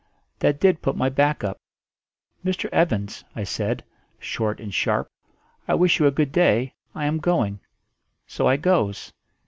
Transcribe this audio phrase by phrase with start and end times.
[0.39, 1.59] That did put my back up.
[2.43, 2.67] 'Mr.
[2.71, 3.83] Evans,' I said,
[4.17, 5.11] short and sharp,
[5.67, 6.73] 'I wish you a good day.
[6.95, 7.59] I am going.'
[8.25, 9.13] So I goes.